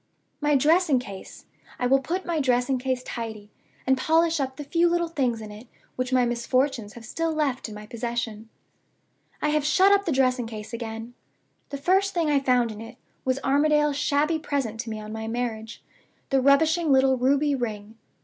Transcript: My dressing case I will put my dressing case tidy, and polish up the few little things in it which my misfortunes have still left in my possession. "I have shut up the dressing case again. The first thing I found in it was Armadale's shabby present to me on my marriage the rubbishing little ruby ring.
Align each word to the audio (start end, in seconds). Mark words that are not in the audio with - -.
My 0.41 0.55
dressing 0.55 0.97
case 0.97 1.45
I 1.77 1.85
will 1.85 1.99
put 1.99 2.25
my 2.25 2.39
dressing 2.39 2.79
case 2.79 3.03
tidy, 3.03 3.51
and 3.85 3.95
polish 3.99 4.39
up 4.39 4.55
the 4.57 4.63
few 4.63 4.89
little 4.89 5.07
things 5.07 5.41
in 5.41 5.51
it 5.51 5.67
which 5.95 6.11
my 6.11 6.25
misfortunes 6.25 6.93
have 6.93 7.05
still 7.05 7.31
left 7.31 7.69
in 7.69 7.75
my 7.75 7.85
possession. 7.85 8.49
"I 9.43 9.49
have 9.49 9.63
shut 9.63 9.91
up 9.91 10.05
the 10.05 10.11
dressing 10.11 10.47
case 10.47 10.73
again. 10.73 11.13
The 11.69 11.77
first 11.77 12.15
thing 12.15 12.31
I 12.31 12.39
found 12.39 12.71
in 12.71 12.81
it 12.81 12.97
was 13.25 13.37
Armadale's 13.43 13.95
shabby 13.95 14.39
present 14.39 14.79
to 14.79 14.89
me 14.89 14.99
on 14.99 15.13
my 15.13 15.27
marriage 15.27 15.83
the 16.31 16.41
rubbishing 16.41 16.91
little 16.91 17.15
ruby 17.15 17.53
ring. 17.53 17.95